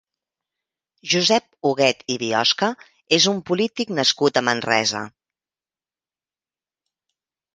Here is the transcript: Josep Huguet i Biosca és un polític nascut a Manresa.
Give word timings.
Josep 1.09 1.67
Huguet 1.71 1.99
i 2.13 2.15
Biosca 2.23 2.69
és 3.19 3.27
un 3.33 3.43
polític 3.49 3.93
nascut 3.99 4.39
a 4.41 4.43
Manresa. 4.49 5.05